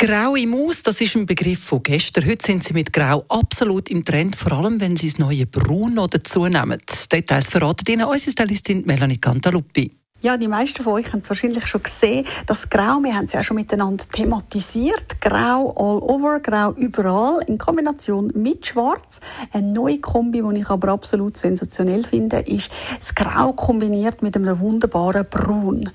Graue 0.00 0.46
Maus, 0.46 0.84
das 0.84 1.00
ist 1.00 1.16
ein 1.16 1.26
Begriff 1.26 1.58
von 1.58 1.82
gestern. 1.82 2.24
Heute 2.24 2.46
sind 2.46 2.62
sie 2.62 2.72
mit 2.72 2.92
Grau 2.92 3.24
absolut 3.28 3.90
im 3.90 4.04
Trend, 4.04 4.36
vor 4.36 4.52
allem 4.52 4.80
wenn 4.80 4.94
sie 4.94 5.08
das 5.08 5.18
neue 5.18 5.44
Braun 5.44 5.94
noch 5.94 6.06
dazu 6.06 6.46
nehmen. 6.46 6.80
Details 7.10 7.48
verratet 7.48 7.88
Ihnen 7.88 8.04
unsere 8.04 8.30
Stylistin 8.30 8.84
Melanie 8.86 9.16
Cantaluppi. 9.16 9.97
Ja, 10.20 10.36
die 10.36 10.48
meisten 10.48 10.82
von 10.82 10.94
euch 10.94 11.12
haben 11.12 11.20
es 11.20 11.28
wahrscheinlich 11.28 11.64
schon 11.68 11.80
gesehen. 11.80 12.26
Das 12.46 12.68
Grau, 12.68 12.98
wir 13.04 13.14
haben 13.14 13.26
es 13.26 13.34
ja 13.34 13.44
schon 13.44 13.54
miteinander 13.54 14.04
thematisiert. 14.10 15.20
Grau 15.20 15.72
all 15.76 16.02
over, 16.02 16.40
Grau 16.40 16.72
überall, 16.72 17.40
in 17.46 17.56
Kombination 17.56 18.32
mit 18.34 18.66
Schwarz. 18.66 19.20
Eine 19.52 19.68
neue 19.68 20.00
Kombi, 20.00 20.42
die 20.42 20.58
ich 20.58 20.70
aber 20.70 20.88
absolut 20.88 21.36
sensationell 21.36 22.02
finde, 22.02 22.38
ist 22.40 22.68
das 22.98 23.14
Grau 23.14 23.52
kombiniert 23.52 24.20
mit 24.20 24.34
einem 24.34 24.58
wunderbaren 24.58 25.24
Braun. 25.30 25.88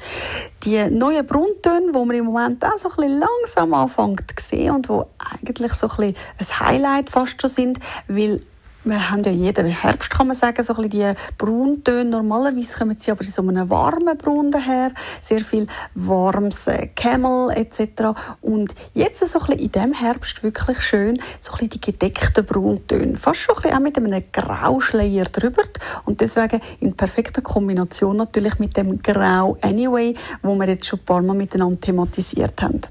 Die 0.64 0.90
neuen 0.90 1.28
Brauntöne, 1.28 1.92
die 1.92 2.06
man 2.06 2.12
im 2.12 2.24
Moment 2.24 2.64
auch 2.64 2.80
so 2.80 2.92
ein 2.92 2.96
bisschen 2.96 3.20
langsam 3.20 3.74
anfängt 3.74 4.40
zu 4.40 4.46
sehen 4.48 4.74
und 4.74 4.88
wo 4.88 5.06
eigentlich 5.42 5.74
so 5.74 5.90
ein, 5.90 6.14
bisschen 6.14 6.16
ein 6.38 6.60
Highlight 6.66 7.10
fast 7.10 7.42
schon 7.42 7.50
sind, 7.50 7.80
weil 8.08 8.42
wir 8.86 9.10
haben 9.10 9.24
ja 9.24 9.32
jeden 9.32 9.68
Herbst, 9.68 10.10
kann 10.10 10.28
man 10.28 10.36
sagen, 10.36 10.62
so 10.64 10.74
ein 10.76 10.90
bisschen 10.90 11.14
die 11.16 11.36
Brauntöne. 11.38 12.10
Normalerweise 12.10 12.78
kommen 12.78 12.98
sie 12.98 13.12
aber 13.12 13.22
in 13.22 13.28
so 13.28 13.42
einem 13.42 13.70
warmen 13.70 14.18
Braun 14.18 14.52
daher. 14.52 14.92
Sehr 15.22 15.40
viel 15.40 15.68
warmes 15.96 16.68
äh, 16.68 16.88
Camel 16.88 17.52
etc. 17.56 18.18
Und 18.42 18.74
jetzt 18.94 19.26
so 19.26 19.40
ein 19.40 19.46
bisschen 19.46 19.66
in 19.66 19.72
diesem 19.72 19.94
Herbst 19.94 20.44
wirklich 20.44 20.82
schön, 20.82 21.18
so 21.40 21.54
ein 21.54 21.60
bisschen 21.60 21.70
die 21.70 21.82
gedeckten 21.82 22.46
Brauntöne. 22.46 23.18
Fast 23.18 23.40
schon 23.40 23.56
ein 23.56 23.62
bisschen 23.62 23.78
auch 23.78 23.82
mit 23.82 23.98
einem 23.98 24.24
Grauschleier 24.32 25.26
drüber. 25.26 25.64
Und 26.06 26.20
deswegen 26.20 26.60
in 26.82 26.96
perfekter 26.96 27.42
Kombination 27.42 28.18
natürlich 28.18 28.60
mit 28.60 28.76
dem 28.76 29.02
Grau 29.02 29.58
Anyway, 29.62 30.16
wo 30.42 30.56
wir 30.56 30.68
jetzt 30.68 30.88
schon 30.88 31.00
ein 31.00 31.06
paar 31.06 31.22
Mal 31.22 31.36
miteinander 31.36 31.80
thematisiert 31.80 32.62
haben. 32.62 32.82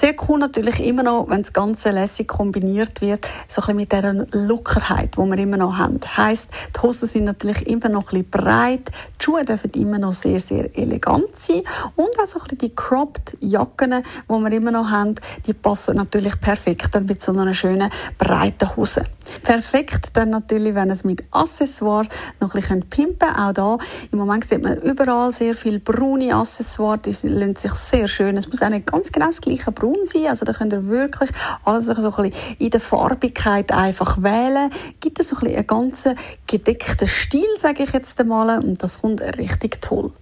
Sehr 0.00 0.14
cool 0.28 0.38
natürlich 0.38 0.78
immer 0.78 1.02
noch, 1.02 1.28
wenn 1.28 1.42
das 1.42 1.52
Ganze 1.52 1.90
lässig 1.90 2.28
kombiniert 2.28 3.00
wird, 3.00 3.26
so 3.48 3.60
ein 3.62 3.76
bisschen 3.76 3.76
mit 3.78 3.92
dieser 3.92 4.46
Lockerheit, 4.46 5.16
die 5.16 5.20
wir 5.20 5.38
immer 5.38 5.56
noch 5.56 5.76
haben. 5.76 5.98
Heißt, 6.16 6.50
die 6.76 6.80
Hosen 6.80 7.08
sind 7.08 7.24
natürlich 7.24 7.66
immer 7.66 7.88
noch 7.88 8.12
ein 8.12 8.22
bisschen 8.22 8.30
breit, 8.30 8.92
die 9.20 9.24
Schuhe 9.24 9.44
dürfen 9.44 9.72
immer 9.72 9.98
noch 9.98 10.12
sehr, 10.12 10.38
sehr 10.38 10.78
elegant 10.78 11.34
sein 11.34 11.62
und 11.96 12.16
auch 12.16 12.28
so 12.28 12.38
ein 12.38 12.44
bisschen 12.44 12.58
die 12.58 12.76
cropped 12.76 13.38
Jacken, 13.40 13.90
die 13.90 14.32
wir 14.32 14.52
immer 14.52 14.70
noch 14.70 14.88
haben, 14.88 15.16
die 15.48 15.52
passen 15.52 15.96
natürlich 15.96 16.38
perfekt 16.38 16.94
dann 16.94 17.06
mit 17.06 17.20
so 17.20 17.32
einer 17.32 17.52
schönen 17.52 17.90
breiten 18.18 18.76
Hose. 18.76 19.02
Perfekt 19.42 20.10
dann 20.12 20.30
natürlich, 20.30 20.76
wenn 20.76 20.90
es 20.90 21.02
mit 21.02 21.24
Accessoires 21.32 22.06
noch 22.40 22.54
ein 22.54 22.60
bisschen 22.60 22.88
pimpen 22.88 23.28
Auch 23.28 23.52
da, 23.52 23.78
im 24.12 24.18
Moment 24.18 24.44
sieht 24.44 24.62
man 24.62 24.80
überall 24.80 25.32
sehr 25.32 25.54
viele 25.54 25.80
braune 25.80 26.34
Accessoires, 26.34 27.02
die 27.02 27.28
lassen 27.28 27.56
sich 27.56 27.72
sehr 27.72 28.06
schön. 28.06 28.36
Es 28.36 28.46
muss 28.48 28.62
auch 28.62 28.68
nicht 28.68 28.86
ganz 28.86 29.10
genau 29.10 29.26
das 29.26 29.40
gleiche 29.40 29.72
sein, 30.04 30.26
also 30.26 30.44
da 30.44 30.52
könnt 30.52 30.72
ihr 30.72 30.86
wirklich 30.86 31.30
alles 31.64 31.86
so 31.86 31.92
ein 31.92 32.30
bisschen 32.30 32.56
in 32.58 32.70
der 32.70 32.80
Farbigkeit 32.80 33.72
einfach 33.72 34.22
wählen. 34.22 34.70
Gibt 35.00 35.20
es 35.20 35.28
so 35.28 35.36
ein 35.36 35.54
einen 35.54 35.66
ganz 35.66 36.08
gedeckten 36.46 37.08
Stil, 37.08 37.46
sage 37.58 37.84
ich 37.84 37.92
jetzt 37.92 38.20
einmal, 38.20 38.58
und 38.58 38.82
das 38.82 39.00
kommt 39.00 39.20
richtig 39.20 39.80
toll. 39.80 40.12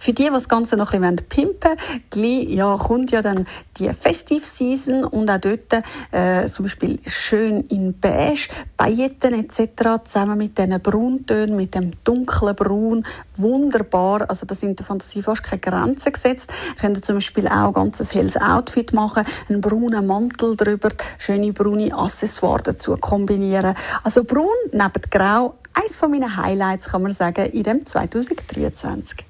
Für 0.00 0.14
die, 0.14 0.24
die 0.24 0.30
das 0.30 0.48
Ganze 0.48 0.78
noch 0.78 0.94
ein 0.94 1.02
bisschen 1.02 1.28
pimpen 1.28 1.76
wollen, 2.14 2.48
ja, 2.48 2.78
kommt 2.78 3.10
ja 3.10 3.20
dann 3.20 3.46
die 3.76 3.90
Festive 3.92 4.46
Season 4.46 5.04
und 5.04 5.30
auch 5.30 5.36
dort 5.36 5.84
äh, 6.10 6.46
zum 6.46 6.64
Beispiel 6.64 6.98
schön 7.06 7.66
in 7.68 8.00
Beige, 8.00 8.48
Pailletten 8.78 9.34
etc. 9.34 10.02
zusammen 10.04 10.38
mit 10.38 10.56
diesen 10.56 10.80
Brauntönen, 10.80 11.54
mit 11.54 11.74
dem 11.74 11.90
dunklen 12.02 12.56
Braun, 12.56 13.04
wunderbar. 13.36 14.24
Also 14.30 14.46
da 14.46 14.54
sind 14.54 14.78
der 14.78 14.86
Fantasie 14.86 15.20
fast 15.20 15.42
keine 15.42 15.60
Grenzen 15.60 16.12
gesetzt. 16.12 16.50
Könnt 16.80 17.04
zum 17.04 17.16
Beispiel 17.16 17.46
auch 17.46 17.66
ein 17.66 17.74
ganz 17.74 18.14
helles 18.14 18.38
Outfit 18.38 18.94
machen, 18.94 19.24
einen 19.50 19.60
braunen 19.60 20.06
Mantel 20.06 20.56
drüber, 20.56 20.88
schöne 21.18 21.52
braune 21.52 21.92
Accessoires 21.92 22.62
dazu 22.62 22.96
kombinieren. 22.96 23.74
Also 24.02 24.24
braun 24.24 24.46
neben 24.72 25.02
grau, 25.10 25.56
eines 25.74 25.98
von 25.98 26.10
meinen 26.10 26.38
Highlights 26.38 26.88
kann 26.88 27.02
man 27.02 27.12
sagen 27.12 27.44
in 27.52 27.64
dem 27.64 27.84
2023. 27.84 29.29